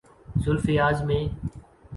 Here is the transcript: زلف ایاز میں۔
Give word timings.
زلف 0.43 0.63
ایاز 0.69 0.97
میں۔ 1.07 1.23